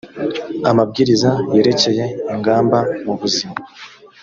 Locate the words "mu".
3.05-3.13